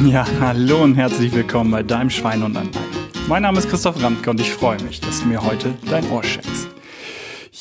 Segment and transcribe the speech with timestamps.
[0.04, 2.86] Ja, hallo und herzlich willkommen bei deinem Schwein und Anleihen.
[3.28, 6.22] Mein Name ist Christoph Ramke und ich freue mich, dass du mir heute dein Ohr
[6.22, 6.68] schenkst.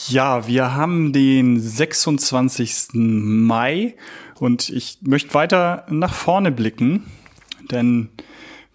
[0.07, 2.93] Ja, wir haben den 26.
[2.93, 3.95] Mai
[4.39, 7.11] und ich möchte weiter nach vorne blicken,
[7.71, 8.09] denn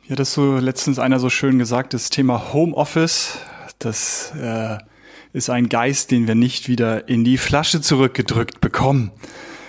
[0.02, 3.38] wie hat es so letztens einer so schön gesagt, das Thema Homeoffice,
[3.78, 4.77] das äh,
[5.33, 9.10] ist ein Geist, den wir nicht wieder in die Flasche zurückgedrückt bekommen.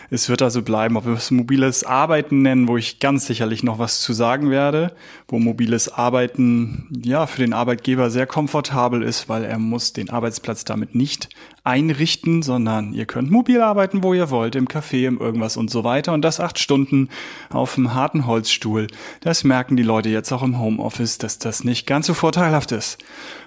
[0.09, 3.79] Es wird also bleiben, ob wir es mobiles Arbeiten nennen, wo ich ganz sicherlich noch
[3.79, 4.95] was zu sagen werde,
[5.27, 10.63] wo mobiles Arbeiten ja für den Arbeitgeber sehr komfortabel ist, weil er muss den Arbeitsplatz
[10.65, 11.29] damit nicht
[11.65, 15.83] einrichten, sondern ihr könnt mobil arbeiten, wo ihr wollt, im Café, im irgendwas und so
[15.83, 16.13] weiter.
[16.13, 17.09] Und das acht Stunden
[17.49, 18.87] auf dem harten Holzstuhl.
[19.21, 22.99] Das merken die Leute jetzt auch im Homeoffice, dass das nicht ganz so vorteilhaft ist.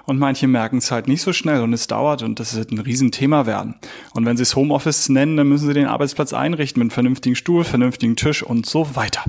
[0.05, 2.79] Und manche merken es halt nicht so schnell und es dauert und das wird ein
[2.79, 3.75] Riesenthema werden.
[4.15, 7.65] Und wenn sie es Homeoffice nennen, dann müssen sie den Arbeitsplatz einrichten mit vernünftigen Stuhl,
[7.65, 9.25] vernünftigen Tisch und so weiter.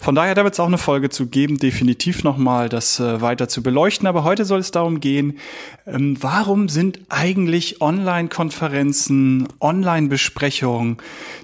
[0.00, 3.48] Von daher, da wird es auch eine Folge zu geben, definitiv nochmal das äh, weiter
[3.48, 4.06] zu beleuchten.
[4.06, 5.38] Aber heute soll es darum gehen,
[5.86, 10.98] ähm, warum sind eigentlich online Online-Konferenzen, Online-Besprechungen,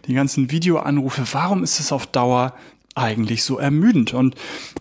[0.06, 2.54] die ganzen Videoanrufe, warum ist es auf Dauer
[2.94, 4.14] eigentlich so ermüdend?
[4.14, 4.34] Und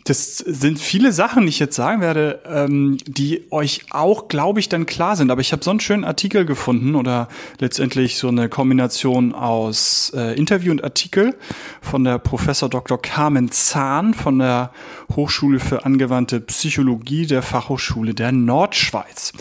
[0.05, 4.69] das sind viele Sachen, die ich jetzt sagen werde, ähm, die euch auch, glaube ich,
[4.69, 5.31] dann klar sind.
[5.31, 7.27] Aber ich habe so einen schönen Artikel gefunden oder
[7.59, 11.35] letztendlich so eine Kombination aus äh, Interview und Artikel
[11.81, 13.01] von der Professor Dr.
[13.01, 14.71] Carmen Zahn von der
[15.15, 19.33] Hochschule für angewandte Psychologie der Fachhochschule der Nordschweiz.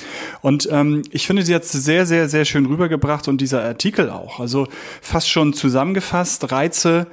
[0.42, 4.40] Und ähm, ich finde, sie hat sehr, sehr, sehr schön rübergebracht und dieser Artikel auch.
[4.40, 4.66] Also
[5.00, 7.06] fast schon zusammengefasst, Reize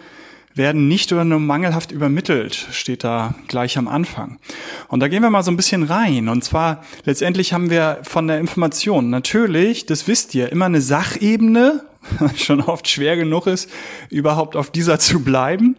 [0.56, 4.40] werden nicht oder nur mangelhaft übermittelt, steht da gleich am Anfang.
[4.88, 6.30] Und da gehen wir mal so ein bisschen rein.
[6.30, 11.84] Und zwar letztendlich haben wir von der Information natürlich, das wisst ihr, immer eine Sachebene,
[12.36, 13.70] schon oft schwer genug ist,
[14.10, 15.76] überhaupt auf dieser zu bleiben.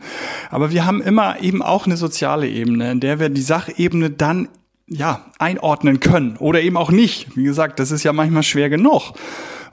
[0.51, 4.49] Aber wir haben immer eben auch eine soziale Ebene, in der wir die Sachebene dann
[4.89, 7.37] ja einordnen können oder eben auch nicht.
[7.37, 9.15] Wie gesagt, das ist ja manchmal schwer genug.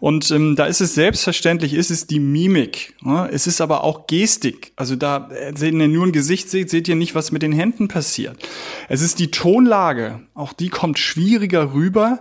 [0.03, 2.93] Und ähm, da ist es selbstverständlich, ist es die Mimik.
[3.03, 3.29] Ne?
[3.31, 4.73] Es ist aber auch Gestik.
[4.75, 7.53] Also da, äh, wenn ihr nur ein Gesicht seht, seht ihr nicht, was mit den
[7.53, 8.37] Händen passiert.
[8.89, 10.19] Es ist die Tonlage.
[10.33, 12.19] Auch die kommt schwieriger rüber.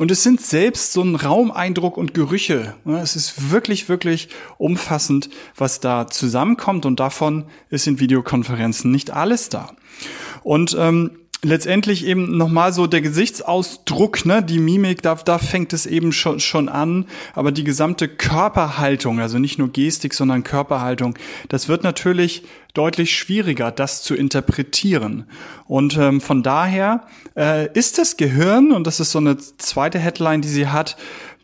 [0.00, 2.74] Und es sind selbst so ein Raumeindruck und Gerüche.
[2.84, 2.98] Ne?
[2.98, 6.84] Es ist wirklich, wirklich umfassend, was da zusammenkommt.
[6.84, 9.76] Und davon ist in Videokonferenzen nicht alles da.
[10.42, 15.86] Und ähm, letztendlich eben nochmal so der Gesichtsausdruck, ne, die Mimik, da, da fängt es
[15.86, 21.18] eben schon, schon an, aber die gesamte Körperhaltung, also nicht nur Gestik, sondern Körperhaltung,
[21.48, 22.42] das wird natürlich
[22.74, 25.24] deutlich schwieriger, das zu interpretieren.
[25.66, 27.04] Und ähm, von daher
[27.36, 30.96] äh, ist das Gehirn, und das ist so eine zweite Headline, die sie hat,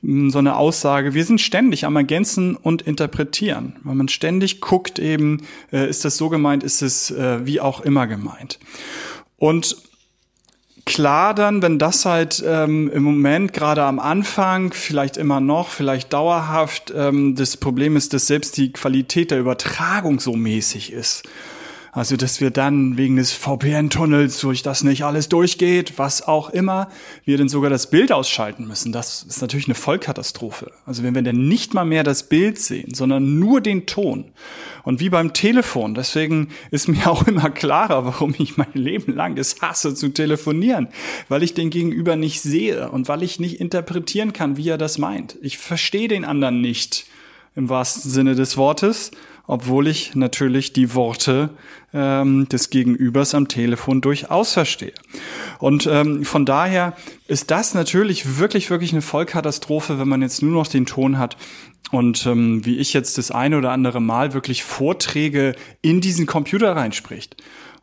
[0.03, 3.77] so eine Aussage, wir sind ständig am Ergänzen und Interpretieren.
[3.83, 5.43] Weil man ständig guckt eben,
[5.73, 8.61] äh, ist das so gemeint, ist es äh, wie auch immer gemeint.
[9.39, 9.77] Und
[10.85, 16.13] klar dann, wenn das halt ähm, im Moment gerade am Anfang, vielleicht immer noch, vielleicht
[16.13, 21.25] dauerhaft, ähm, das Problem ist, dass selbst die Qualität der Übertragung so mäßig ist.
[21.97, 26.91] Also, dass wir dann wegen des VPN-Tunnels, durch das nicht alles durchgeht, was auch immer,
[27.25, 28.93] wir dann sogar das Bild ausschalten müssen.
[28.93, 30.73] Das ist natürlich eine Vollkatastrophe.
[30.85, 34.27] Also, wenn wir dann nicht mal mehr das Bild sehen, sondern nur den Ton.
[34.83, 35.95] Und wie beim Telefon.
[35.95, 40.89] Deswegen ist mir auch immer klarer, warum ich mein Leben lang es hasse zu telefonieren.
[41.31, 44.99] Weil ich den Gegenüber nicht sehe und weil ich nicht interpretieren kann, wie er das
[44.99, 45.39] meint.
[45.41, 47.07] Ich verstehe den anderen nicht
[47.55, 49.13] im wahrsten Sinne des Wortes
[49.47, 51.51] obwohl ich natürlich die Worte
[51.93, 54.93] ähm, des Gegenübers am Telefon durchaus verstehe.
[55.59, 56.95] Und ähm, von daher
[57.29, 61.37] ist das natürlich wirklich, wirklich eine Vollkatastrophe, wenn man jetzt nur noch den Ton hat
[61.91, 66.75] und ähm, wie ich jetzt das eine oder andere Mal wirklich Vorträge in diesen Computer
[66.75, 67.37] reinspricht.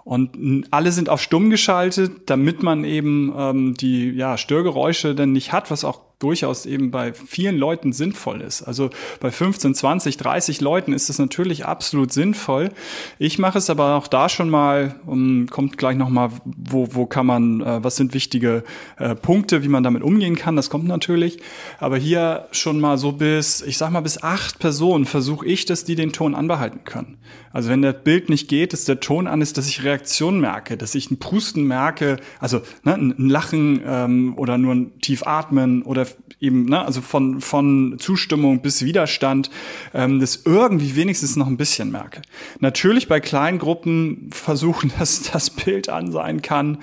[0.04, 5.54] Und alle sind auf stumm geschaltet, damit man eben ähm, die ja, Störgeräusche dann nicht
[5.54, 8.64] hat, was auch durchaus eben bei vielen Leuten sinnvoll ist.
[8.64, 8.90] Also
[9.20, 12.72] bei 15, 20, 30 Leuten ist es natürlich absolut sinnvoll.
[13.20, 17.26] Ich mache es aber auch da schon mal, um, kommt gleich nochmal, wo, wo kann
[17.26, 18.64] man, äh, was sind wichtige
[18.98, 21.40] äh, Punkte, wie man damit umgehen kann, das kommt natürlich.
[21.80, 25.84] Aber hier schon mal so bis, ich sag mal bis acht Personen versuche ich, dass
[25.84, 27.18] die den Ton anbehalten können.
[27.54, 30.76] Also wenn der Bild nicht geht, dass der Ton an ist, dass ich Reaktion merke,
[30.76, 35.84] dass ich ein Pusten merke, also ne, ein Lachen ähm, oder nur ein tief atmen
[35.84, 36.08] oder
[36.40, 39.50] eben, ne, also von, von Zustimmung bis Widerstand,
[39.94, 42.22] ähm, das irgendwie wenigstens noch ein bisschen merke.
[42.60, 46.80] Natürlich bei kleinen Gruppen versuchen, dass das Bild an sein kann,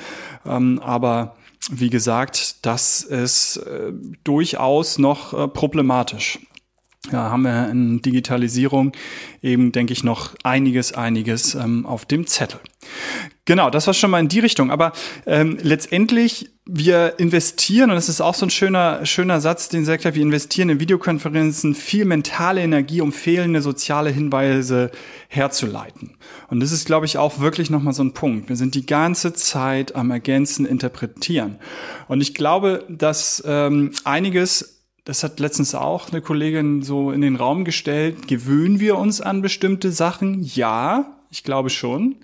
[0.47, 1.37] ähm, aber
[1.71, 3.93] wie gesagt, das ist äh,
[4.25, 6.39] durchaus noch äh, problematisch.
[7.11, 8.93] Ja, haben wir in Digitalisierung
[9.43, 12.61] eben, denke ich, noch einiges, einiges ähm, auf dem Zettel.
[13.45, 14.71] Genau, das war schon mal in die Richtung.
[14.71, 14.93] Aber
[15.27, 20.05] ähm, letztendlich, wir investieren, und das ist auch so ein schöner, schöner Satz, den sagt
[20.05, 24.91] er, wir investieren in Videokonferenzen viel mentale Energie, um fehlende soziale Hinweise
[25.29, 26.17] herzuleiten.
[26.49, 28.49] Und das ist, glaube ich, auch wirklich nochmal so ein Punkt.
[28.49, 31.59] Wir sind die ganze Zeit am Ergänzen, Interpretieren.
[32.09, 37.35] Und ich glaube, dass ähm, einiges das hat letztens auch eine Kollegin so in den
[37.35, 38.29] Raum gestellt.
[38.29, 40.43] Gewöhnen wir uns an bestimmte Sachen?
[40.43, 42.17] Ja, ich glaube schon.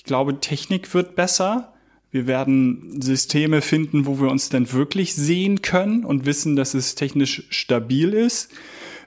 [0.00, 1.74] Ich glaube, Technik wird besser.
[2.10, 6.94] Wir werden Systeme finden, wo wir uns dann wirklich sehen können und wissen, dass es
[6.94, 8.50] technisch stabil ist.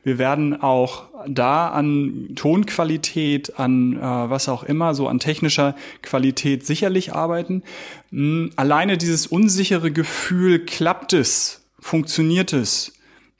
[0.03, 6.63] Wir werden auch da an Tonqualität, an äh, was auch immer, so an technischer Qualität
[6.63, 7.63] sicherlich arbeiten.
[8.11, 12.93] Hm, alleine dieses unsichere Gefühl, klappt es, funktioniert es,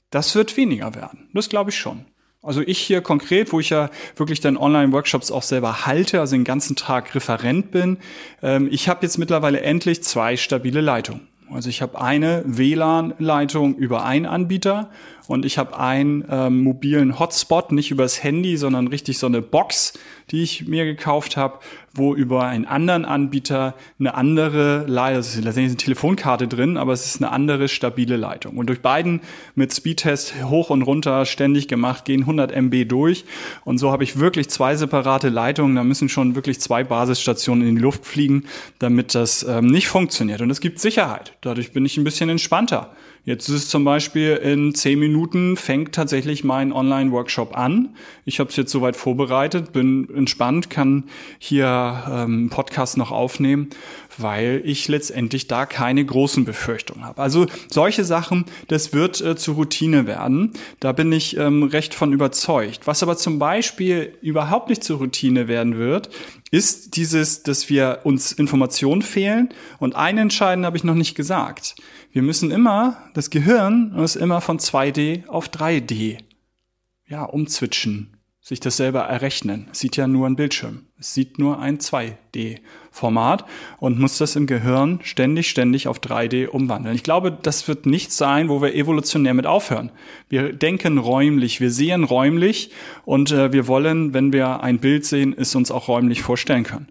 [0.10, 1.30] das wird weniger werden.
[1.34, 2.04] Das glaube ich schon.
[2.46, 6.44] Also ich hier konkret, wo ich ja wirklich dann Online-Workshops auch selber halte, also den
[6.44, 7.98] ganzen Tag Referent bin,
[8.42, 11.22] ähm, ich habe jetzt mittlerweile endlich zwei stabile Leitungen.
[11.50, 14.90] Also ich habe eine WLAN-Leitung über einen Anbieter
[15.28, 19.94] und ich habe einen ähm, mobilen Hotspot, nicht übers Handy, sondern richtig so eine Box,
[20.32, 21.60] die ich mir gekauft habe,
[21.94, 26.94] wo über einen anderen Anbieter eine andere Leitung, also letztendlich ist eine Telefonkarte drin, aber
[26.94, 28.58] es ist eine andere stabile Leitung.
[28.58, 29.22] Und durch beiden
[29.54, 33.26] mit Speedtest hoch und runter ständig gemacht, gehen 100 MB durch.
[33.64, 35.76] Und so habe ich wirklich zwei separate Leitungen.
[35.76, 38.46] Da müssen schon wirklich zwei Basisstationen in die Luft fliegen,
[38.80, 40.42] damit das ähm, nicht funktioniert.
[40.42, 41.34] Und es gibt Sicherheit.
[41.42, 42.92] Dadurch bin ich ein bisschen entspannter.
[43.26, 47.96] Jetzt ist es zum Beispiel in zehn Minuten fängt tatsächlich mein Online-Workshop an.
[48.26, 51.06] Ich habe es jetzt soweit vorbereitet, bin entspannt, kann
[51.40, 53.70] hier ähm, Podcast noch aufnehmen,
[54.18, 57.22] weil ich letztendlich da keine großen Befürchtungen habe.
[57.22, 60.54] Also solche Sachen, das wird äh, zur Routine werden.
[60.80, 62.86] Da bin ich ähm, recht von überzeugt.
[62.86, 66.10] Was aber zum Beispiel überhaupt nicht zur Routine werden wird,
[66.52, 69.50] ist dieses, dass wir uns Informationen fehlen.
[69.80, 71.76] Und einen entscheidenden habe ich noch nicht gesagt.
[72.12, 76.20] Wir müssen immer, das Gehirn muss immer von 2D auf 3D,
[77.08, 79.68] ja, umzwitschen, sich das selber errechnen.
[79.72, 80.86] Sieht ja nur ein Bildschirm.
[81.04, 82.60] Sieht nur ein 2D.
[82.94, 83.46] Format
[83.80, 86.96] und muss das im Gehirn ständig, ständig auf 3D umwandeln.
[86.96, 89.92] Ich glaube, das wird nichts sein, wo wir evolutionär mit aufhören.
[90.30, 92.70] Wir denken räumlich, wir sehen räumlich
[93.04, 96.88] und äh, wir wollen, wenn wir ein Bild sehen, es uns auch räumlich vorstellen können.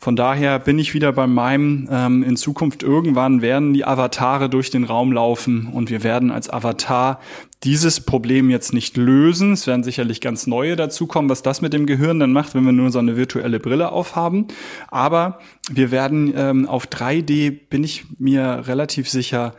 [0.00, 4.70] Von daher bin ich wieder bei meinem, ähm, in Zukunft irgendwann werden die Avatare durch
[4.70, 7.20] den Raum laufen und wir werden als Avatar
[7.64, 9.52] dieses Problem jetzt nicht lösen.
[9.52, 12.72] Es werden sicherlich ganz neue dazukommen, was das mit dem Gehirn dann macht, wenn wir
[12.72, 14.48] nur so eine virtuelle Brille aufhaben.
[14.88, 15.38] Aber
[15.70, 19.54] wir werden ähm, auf 3D, bin ich mir relativ sicher,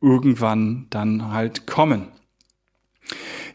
[0.00, 2.08] irgendwann dann halt kommen.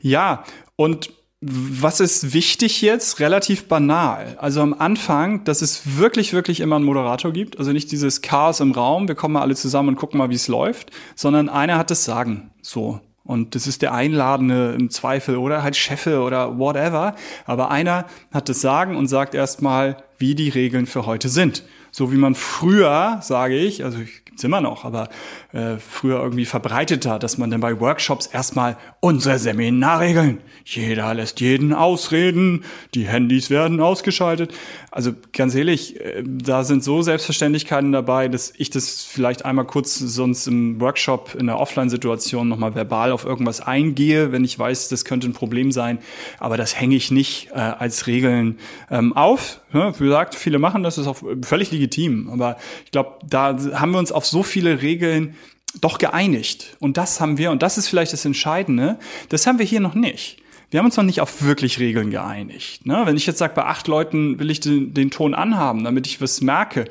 [0.02, 0.44] Ja,
[0.76, 1.12] und
[1.46, 3.20] was ist wichtig jetzt?
[3.20, 4.38] Relativ banal.
[4.40, 7.60] Also am Anfang, dass es wirklich, wirklich immer einen Moderator gibt.
[7.60, 10.36] Also nicht dieses Chaos im Raum, wir kommen mal alle zusammen und gucken mal, wie
[10.36, 12.52] es läuft, sondern einer hat das Sagen.
[12.62, 13.02] So.
[13.25, 17.16] Und das ist der Einladende im Zweifel oder halt Chefe oder whatever.
[17.46, 21.64] Aber einer hat das Sagen und sagt erstmal, wie die Regeln für heute sind.
[21.92, 25.09] So wie man früher, sage ich, also ich gibt's immer noch, aber
[25.51, 31.71] äh, früher irgendwie verbreiteter, dass man dann bei Workshops erstmal unsere Seminarregeln, jeder lässt jeden
[31.71, 32.63] ausreden,
[32.95, 34.52] die Handys werden ausgeschaltet.
[34.90, 39.99] Also ganz ehrlich, äh, da sind so Selbstverständlichkeiten dabei, dass ich das vielleicht einmal kurz
[39.99, 45.06] sonst im Workshop in der Offline-Situation nochmal verbal auf irgendwas eingehe, wenn ich weiß, das
[45.06, 45.99] könnte ein Problem sein.
[46.40, 48.57] Aber das hänge ich nicht äh, als Regeln
[48.90, 49.61] ähm, auf.
[49.73, 52.30] Ja, wie gesagt, viele machen das, ist auch völlig legitim.
[52.31, 55.35] Aber ich glaube, da haben wir uns auf so viele Regeln
[55.81, 56.77] doch geeinigt.
[56.80, 58.99] Und das haben wir, und das ist vielleicht das Entscheidende,
[59.30, 60.37] das haben wir hier noch nicht.
[60.69, 62.85] Wir haben uns noch nicht auf wirklich Regeln geeinigt.
[62.85, 63.03] Ne?
[63.06, 66.19] Wenn ich jetzt sage, bei acht Leuten will ich den, den Ton anhaben, damit ich
[66.19, 66.85] was merke,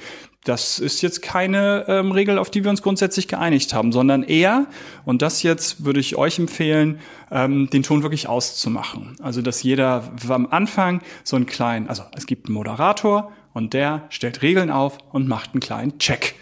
[0.44, 4.66] das ist jetzt keine ähm, Regel, auf die wir uns grundsätzlich geeinigt haben, sondern eher,
[5.04, 6.98] und das jetzt würde ich euch empfehlen,
[7.30, 9.16] ähm, den Ton wirklich auszumachen.
[9.22, 14.06] Also, dass jeder am Anfang so einen kleinen, also es gibt einen Moderator und der
[14.08, 16.34] stellt Regeln auf und macht einen kleinen Check.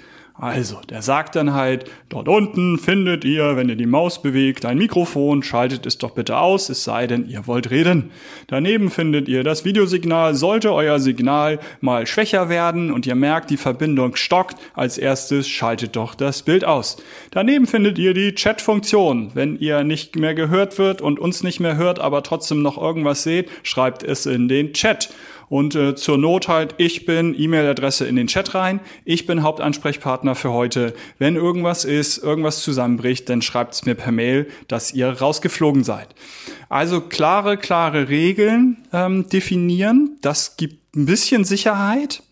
[0.43, 4.79] Also, der sagt dann halt, dort unten findet ihr, wenn ihr die Maus bewegt, ein
[4.79, 8.11] Mikrofon, schaltet es doch bitte aus, es sei denn, ihr wollt reden.
[8.47, 13.59] Daneben findet ihr das Videosignal, sollte euer Signal mal schwächer werden und ihr merkt, die
[13.59, 16.97] Verbindung stockt, als erstes schaltet doch das Bild aus.
[17.33, 19.33] Daneben findet ihr die Chat-Funktion.
[19.35, 23.25] Wenn ihr nicht mehr gehört wird und uns nicht mehr hört, aber trotzdem noch irgendwas
[23.25, 25.11] seht, schreibt es in den Chat.
[25.51, 28.79] Und äh, zur Not halt, ich bin E-Mail-Adresse in den Chat rein.
[29.05, 30.95] Ich bin Hauptansprechpartner für heute.
[31.19, 36.15] Wenn irgendwas ist, irgendwas zusammenbricht, dann schreibt es mir per Mail, dass ihr rausgeflogen seid.
[36.69, 40.19] Also klare, klare Regeln ähm, definieren.
[40.23, 42.23] Das gibt ein bisschen Sicherheit.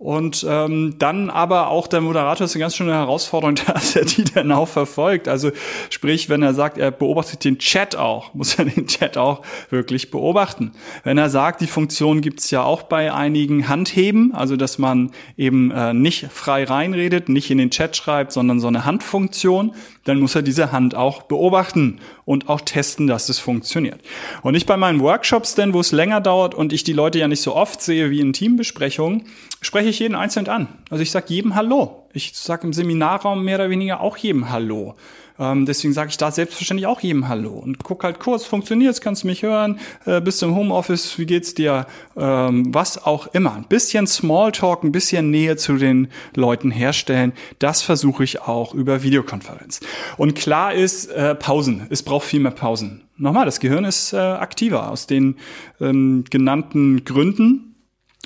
[0.00, 4.22] Und ähm, dann aber auch der Moderator ist eine ganz schöne Herausforderung, dass er die
[4.22, 5.26] dann auch verfolgt.
[5.26, 5.50] Also
[5.90, 10.12] sprich, wenn er sagt, er beobachtet den Chat auch, muss er den Chat auch wirklich
[10.12, 10.70] beobachten.
[11.02, 15.72] Wenn er sagt, die Funktion gibt's ja auch bei einigen Handheben, also dass man eben
[15.72, 19.74] äh, nicht frei reinredet, nicht in den Chat schreibt, sondern so eine Handfunktion,
[20.04, 23.98] dann muss er diese Hand auch beobachten und auch testen, dass es funktioniert.
[24.42, 27.26] Und ich bei meinen Workshops denn, wo es länger dauert und ich die Leute ja
[27.26, 29.24] nicht so oft sehe wie in Teambesprechungen,
[29.62, 30.68] spreche ich jeden einzeln an.
[30.90, 32.04] Also ich sage jedem Hallo.
[32.12, 34.94] Ich sage im Seminarraum mehr oder weniger auch jedem Hallo.
[35.38, 39.22] Ähm, deswegen sage ich da selbstverständlich auch jedem Hallo und guck halt kurz, funktioniert's, kannst
[39.22, 43.54] du mich hören, äh, bist du im Homeoffice, wie geht's dir, ähm, was auch immer.
[43.54, 49.02] Ein bisschen Smalltalk, ein bisschen Nähe zu den Leuten herstellen, das versuche ich auch über
[49.02, 49.80] Videokonferenz.
[50.16, 53.02] Und klar ist, äh, Pausen, es braucht viel mehr Pausen.
[53.16, 55.36] Nochmal, das Gehirn ist äh, aktiver aus den
[55.80, 57.67] ähm, genannten Gründen.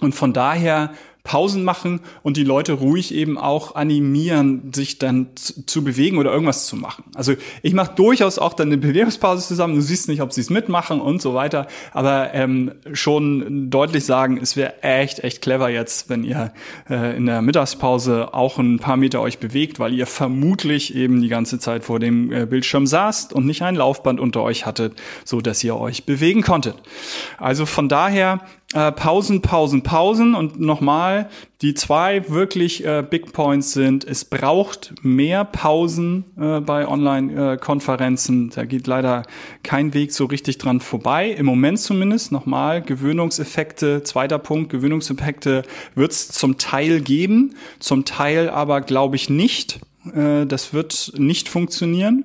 [0.03, 0.93] Und von daher
[1.25, 6.67] Pausen machen und die Leute ruhig eben auch animieren, sich dann zu, bewegen oder irgendwas
[6.67, 7.05] zu machen.
[7.15, 9.77] Also ich mache durchaus auch dann eine Bewegungspause zusammen.
[9.77, 14.39] Du siehst nicht, ob sie es mitmachen und so weiter, aber ähm, schon deutlich sagen,
[14.43, 16.53] es wäre echt, echt clever jetzt, wenn ihr
[16.91, 21.29] äh, in der Mittagspause auch ein paar Meter euch bewegt, weil ihr vermutlich eben die
[21.29, 25.41] ganze Zeit vor dem äh, Bildschirm saßt und nicht ein Laufband unter euch hattet, so
[25.41, 26.75] dass ihr euch bewegen konntet.
[27.39, 28.41] Also von daher
[28.73, 31.29] äh, Pausen, Pausen, Pausen und nochmal,
[31.61, 38.51] die zwei wirklich äh, Big Points sind, es braucht mehr Pausen äh, bei Online-Konferenzen.
[38.51, 39.23] da geht leider
[39.63, 41.31] kein Weg so richtig dran vorbei.
[41.31, 44.03] Im Moment zumindest nochmal Gewöhnungseffekte.
[44.03, 45.63] Zweiter Punkt, Gewöhnungseffekte
[45.95, 49.81] wird es zum Teil geben, zum Teil aber glaube ich nicht.
[50.15, 52.25] Äh, das wird nicht funktionieren.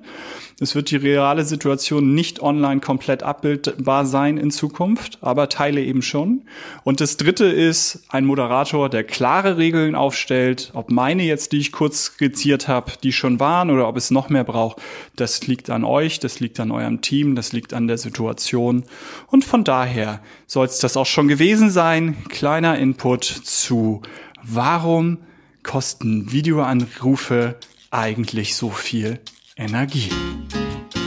[0.60, 6.02] Es wird die reale Situation nicht online komplett abbildbar sein in Zukunft, aber Teile eben
[6.02, 6.42] schon.
[6.82, 10.72] Und das dritte ist ein Moderator, der klare Regeln aufstellt.
[10.74, 14.30] Ob meine jetzt, die ich kurz skizziert habe, die schon waren oder ob es noch
[14.30, 14.82] mehr braucht,
[15.14, 18.82] das liegt an euch, das liegt an eurem Team, das liegt an der Situation.
[19.28, 22.16] Und von daher soll es das auch schon gewesen sein.
[22.28, 24.02] Kleiner Input zu
[24.42, 25.18] warum
[25.62, 27.56] kosten Videoanrufe
[27.90, 29.20] eigentlich so viel
[29.56, 30.10] Energie.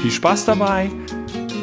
[0.01, 0.89] Viel Spaß dabei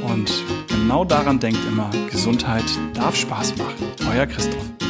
[0.03, 0.33] und
[0.69, 2.65] genau daran denkt immer, Gesundheit
[2.95, 3.87] darf Spaß machen.
[4.11, 4.88] Euer Christoph.